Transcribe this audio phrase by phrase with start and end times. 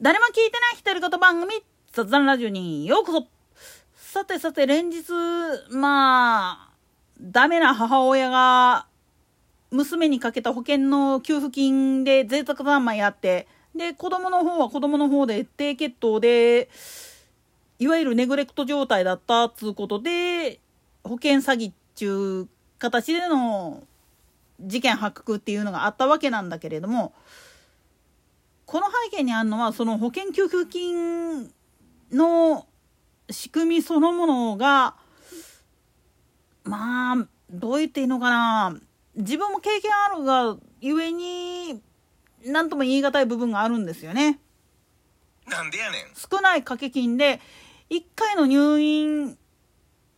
[0.00, 1.52] 誰も聞いてない独り言番組、
[1.92, 3.26] 雑談ラジオにようこそ。
[3.96, 5.02] さてさて、連日、
[5.72, 6.74] まあ、
[7.20, 8.86] ダメな母親が、
[9.72, 16.68] 娘にかけた保険の給付金で贅沢三昧あって、で、子供の方は子供の方で低血糖で、
[17.80, 20.60] いわゆるネグレクト状態だったっつうことで、
[21.02, 23.82] 保険詐欺っちゅう形での
[24.60, 27.12] 事件発覚っていうのがあったわけなんだけれども、
[28.68, 31.50] この背景にあるのはその保険給付金
[32.12, 32.66] の
[33.30, 34.94] 仕組みそのものが
[36.64, 38.78] まあどう言っていいのかな
[39.16, 41.80] 自分も経験あるがゆえに
[42.44, 44.38] 何とも言い難い部分があるんですよね。
[45.46, 46.02] なんでやねん。
[46.14, 47.40] 少ない掛け金で
[47.88, 49.38] 1回の入院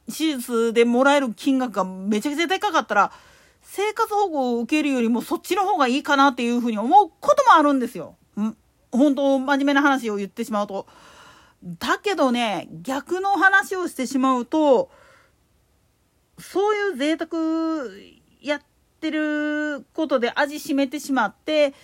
[0.08, 3.12] 手術でもらえる金額がめちゃくちゃでかかったら
[3.62, 8.16] 生活保護を受けるよりもそっちの方がいいかなっていうふうに思うこともあるんですよ。
[8.36, 10.86] 本当真面目な話を言ってしまうと。
[11.62, 14.90] だけどね、逆の話をしてしまうと、
[16.38, 17.30] そういう贅沢
[18.40, 18.62] やっ
[19.00, 21.74] てることで味しめてしまって、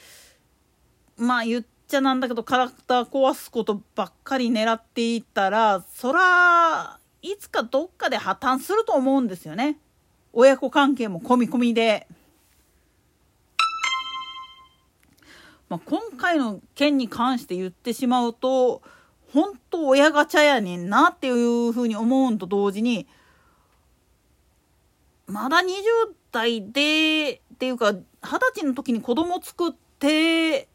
[1.17, 9.78] まあ言っちゃなんだけど、カラクター壊すことばっかり狙っていったら、そら、いつかどっかで破綻すると思うんですよね。
[10.33, 12.06] 親子関係も込み込みで。
[15.69, 18.83] まあ、今回の件に関して言ってしまうと
[19.33, 23.06] 本当親ガチャやねんなっていうふうに思うんと同時に
[25.27, 25.62] まだ20
[26.31, 30.69] 代でっていうか二十歳の時に子供作って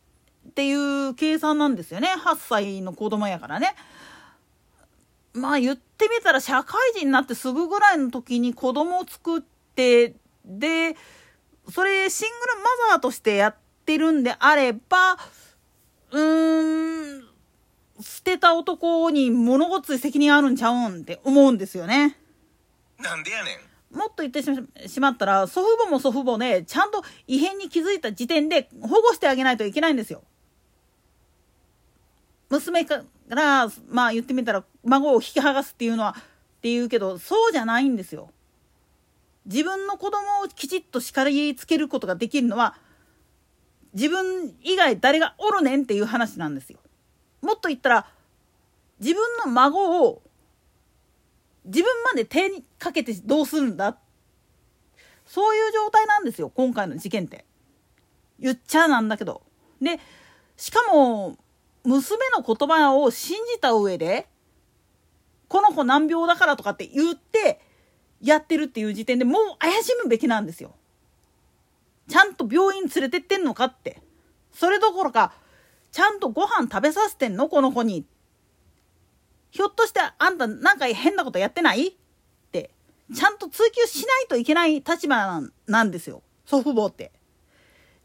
[0.50, 3.74] っていう計算なんですよね8歳の子供やからね。
[5.34, 9.42] まあ言ってみたら社会人になってすぐぐらいの時に子供を作っ
[9.76, 10.98] てで
[11.70, 15.18] それシングルマザーとしてやってってるんであれば、
[16.12, 17.24] うーん、
[18.02, 22.18] 捨てた男に物ごっつい責任あるんちゃうんって思うんですよね。
[23.00, 23.98] なんでやねん。
[23.98, 24.42] もっと言って
[24.88, 30.24] しまったら、祖父母も祖父母で、ちゃんと異変に気づいた時点で保護してあげないといけないんですよ。
[32.50, 36.22] 娘から、まあ言ってみたら、孫を引き剥がすっていうのは、っ
[36.62, 38.32] て言うけど、そうじゃないんですよ。
[39.46, 42.78] 自分の子供をきちっと叱りつけることができるのは、
[43.94, 46.80] 自分以外誰がおるねんっていう話なんですよ。
[47.42, 48.08] もっと言ったら
[49.00, 50.22] 自分の孫を
[51.66, 53.98] 自分まで手にかけてどうするんだ？
[55.26, 57.46] そういう状態なんですよ今回の事件って。
[58.40, 59.44] 言っちゃなんだけど。
[59.82, 60.00] で
[60.58, 61.38] しかも
[61.84, 64.28] 娘の言葉を信じた上で
[65.48, 67.60] この子難病だからとかって言って
[68.22, 70.76] やってるっていう時点でもう怪しむべきなんですよ。
[72.12, 74.02] ちゃんと病院連れてってんのかって。
[74.52, 75.32] それどころか、
[75.94, 77.48] ちゃんとご飯食べさせてんの？
[77.48, 78.06] この子に。
[79.52, 81.88] ひょっとしてあんたなんか変なことやってない？
[81.88, 81.94] っ
[82.52, 82.72] て、
[83.16, 86.22] ちゃんと追求しないといけない立場なんですよ。
[86.46, 87.14] 祖父母って。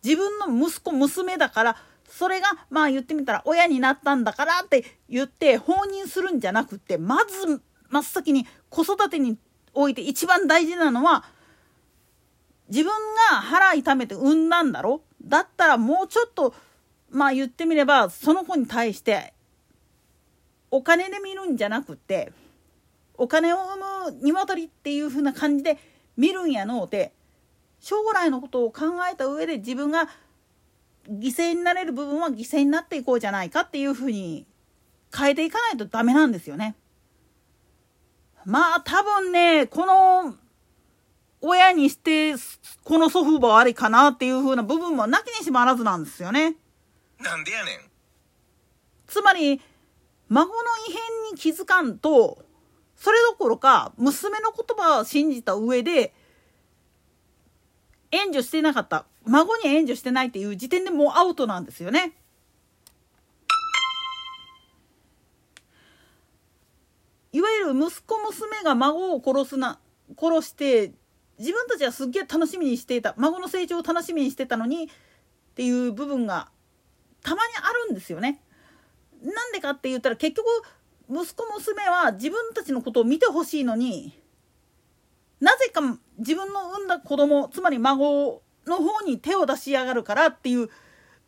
[0.04, 1.76] 自分の息子、娘だから、
[2.08, 9.36] それが、まあ言ってみたら、親になったんだからって言って放任するんじゃなくって、まず真っ先に子育てに
[9.74, 11.24] おいて一番大事なのは、
[12.68, 12.92] 自分
[13.30, 15.02] が腹痛めて産んだんだろ？
[15.22, 16.54] だったらもうちょっと
[17.10, 19.32] まあ言ってみればその子に対して
[20.70, 22.32] お金で見るんじゃなくて
[23.14, 25.78] お金を産む鶏っていう風な感じで
[26.16, 27.12] 見るんやのうて
[27.80, 28.82] 将来のことを考
[29.12, 30.08] えた上で自分が
[31.08, 34.44] 犠牲になれる部分は犠牲になっていこうじゃないかっていう風に
[35.16, 36.74] 変えていかないとダメなんですよね。
[38.44, 40.34] まあ多分ねこの
[41.40, 42.34] 親にして、
[42.86, 46.54] この祖父母ありかなっていう風な部分もなきにしもあらずなんですよね。
[47.18, 47.80] なんでやねん。
[49.08, 49.60] つまり、
[50.28, 50.54] 孫の
[50.88, 52.44] 異変に気づかんと、
[52.94, 56.14] それどころか、娘の言葉を信じた上で、
[58.12, 59.04] 援助してなかった。
[59.24, 62.16] 孫に援助してないっていう時点でもうアウトなんですよね。
[67.32, 69.80] いわゆる息子娘が孫を殺すな、
[70.16, 70.92] 殺して
[71.38, 74.88] 自分たちはすっげえ楽しみにしていた孫の成長を楽しみにしてたのにっ
[75.54, 76.48] ていう部分が
[77.22, 78.40] たまにあるんですよね。
[79.22, 80.46] なんでかって言ったら結局
[81.10, 84.18] 息子娘は自分たちのことを見てほしいのに
[85.40, 85.80] なぜか
[86.18, 90.68] 自分の産んだ子供つまり孫の方に手を出しやがるからっていう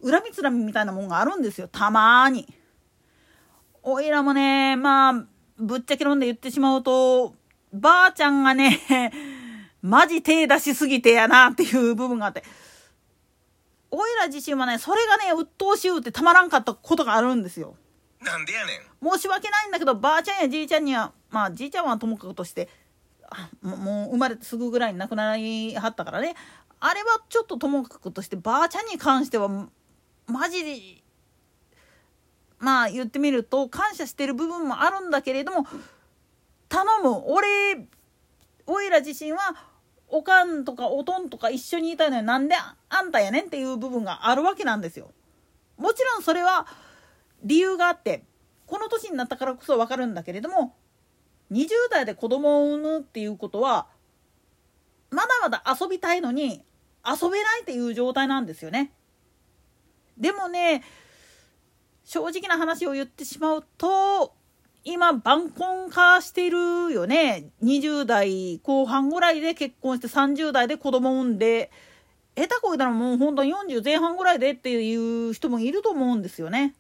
[0.02, 2.46] 恨みつらみみたいなもんがあるんですよたまに。
[3.82, 5.24] おいらもねまあ
[5.58, 7.34] ぶっちゃけ論で言ってしまうと
[7.72, 8.78] ばあちゃんがね
[9.82, 12.42] マジ手出しすぎてやなっていう部分があって。
[13.90, 17.74] おいら自身はねそれがね鬱陶しゅうってたまらんかったことがあるんですよ。
[18.20, 22.68] なんでやねん申し訳ないんだけどばあちゃんやじいちゃんにはまあじいちゃんはともかくとして
[23.62, 26.34] もう生まれてすぐぐらいに亡くなりはったからね
[26.80, 29.48] あれはちょっとともかくとしてばあちゃんに関しては
[30.26, 30.76] マジで
[32.58, 35.66] まあ言ってみると感謝してる部分もあるんだけれども
[36.68, 37.86] 頼む俺
[38.68, 39.38] おいら自身は
[40.08, 45.10] おかんとかおとんとか一緒にいたのになんであんたやねんっていう部分があるわけなんですよ。
[45.78, 46.66] もちろんそれは
[47.42, 48.24] 理由があって
[48.66, 50.74] この年になったからこそ分かるんだけれども
[51.50, 53.86] 20代で子供を産むっていうことは
[55.10, 56.62] まだまだ遊びたいのに
[57.06, 58.92] 遊べないっていう状態なんですよね。
[60.18, 60.82] でもね
[62.04, 64.34] 正直な話を言ってしまうと
[64.90, 66.56] 今晩婚化してる
[66.90, 71.70] よね20代後半ぐらいで結婚して30代で子供産んで
[72.34, 76.74] 下手こいたらもう本当に40前半ぐらいでっていう人もいると思うんですよね。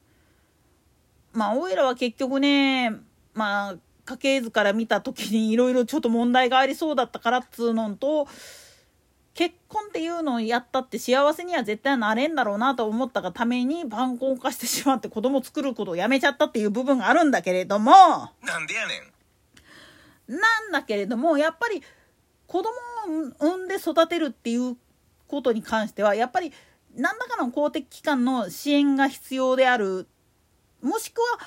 [1.32, 2.92] まあおいらは結局ね
[3.34, 3.76] まあ
[4.06, 8.26] 家系図から見た時にいろいろちょっと問題がありそうだったからっつうのと
[9.38, 18.94] 結婚っていうのをやったって幸せには絶対なれんだろうなと思ったがために晩婚化してしまって子供作ることをやめちゃったっていう部分があるんだけれどもなんでやね
[20.26, 21.84] んなんだけれどもやっぱり
[22.48, 24.76] 子供を産んで育てるっていう
[25.28, 26.52] ことに関してはやっぱり
[26.96, 30.08] 何らかの公的機関の支援が必要である
[30.82, 31.38] もしくは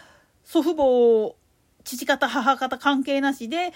[0.45, 1.35] 祖父母
[1.83, 3.73] 父方母方関係なしで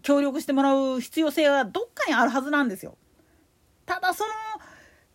[0.00, 2.96] 協力してもらう必要性がどっかにあるはずなんですよ。
[3.86, 4.30] ただその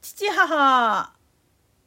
[0.01, 1.13] 父母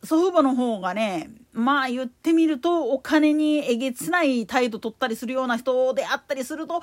[0.05, 6.82] 祖父母の方がねまあ言ってみるとお金にえげつない態度取ったりするような人であったりすると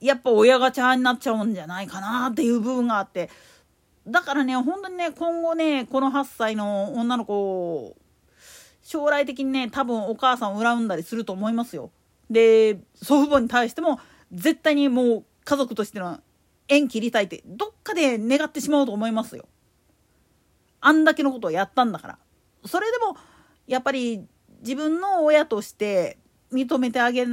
[0.00, 3.30] やっぱ親ガチャになっちゃうんじゃないかなっていう部分があって
[4.06, 7.96] だからね本当にね今後ねこの8歳の女の子
[8.82, 11.90] 将来的にね多分お母さんを恨んだりすると思いますよ。
[12.30, 13.98] で祖父母に対しても
[14.32, 16.20] 絶対にもう家族としての
[16.68, 19.46] 縁切りたいってどっかで願ってしまうと思いますよ。
[20.80, 22.18] あんだけのことをやったんだから。
[22.66, 23.16] それでも
[23.66, 24.26] やっぱり
[24.60, 26.18] 自分の親として
[26.52, 27.26] 認めてあげ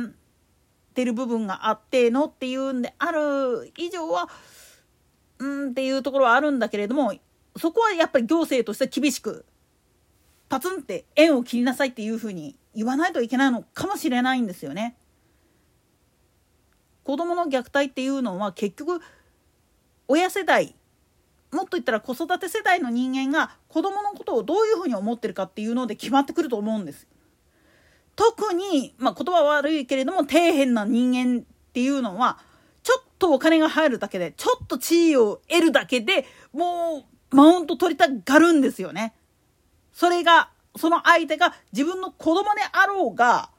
[0.93, 4.29] てる部分があってのっていうんである以上は
[5.39, 7.13] うんっていうところはあるんだけれども
[7.57, 9.45] そこはやっぱり行政として厳しく
[10.49, 14.97] パツンって縁を切りなさいっていうふうに言わないといけないのかもしれないんですよね。
[17.03, 19.01] 子供の虐待っていうのは結局
[20.11, 20.75] 親世代
[21.51, 27.07] もっと言ったら子育て世代の人間が子供のことをどういうふうに思ってるかっていうので決まってくると思うんです。
[28.17, 31.43] 特に、まあ、言葉は悪いけれども底辺な人間っ
[31.73, 32.39] ていうのは
[32.83, 39.13] ちょっとお金が入るだけでちょっと地位を得るだけでもうマウント取りたがるんですよね。
[39.93, 43.49] それがその相手が自分の子供であろうが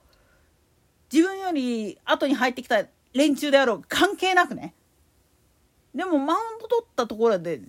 [1.12, 2.84] 自分より後に入ってきた
[3.14, 4.74] 連中であろう関係なくね
[5.94, 7.60] でもマウント取ったところで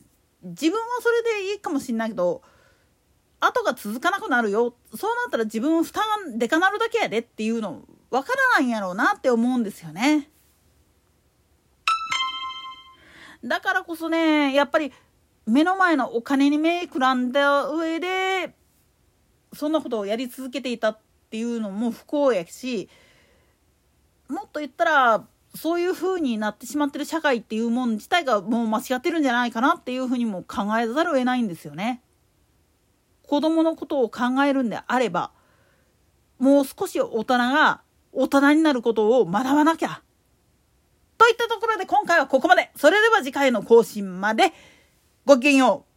[0.43, 2.41] 自分はそれでいいかもしんないけど
[3.39, 10.29] 後が続かなくなるよそうなったら自分負担でかなるだけやでっていうの分からないんやろうなって思うんですよね。
[13.43, 14.93] だからこそねやっぱり
[15.45, 18.55] 目の前のお金に目くらんだ上で
[19.51, 22.87] そんなことをやり続けていたっていうのも不幸やし
[24.29, 32.01] もっと言ったらそういう風になってしまってる社会っていうもん自体がもう間違ってるんじゃないかなっていう風にも考えざるを得ないんですよね。
[33.27, 35.31] 子供のことを考えるんであれば
[36.39, 37.81] もう少し大人が
[38.11, 40.01] 大人になることを学ばなきゃ。
[41.17, 42.71] といったところで今回はここまで。
[42.75, 44.51] それでは次回の更新まで
[45.25, 45.92] ごきげんよう。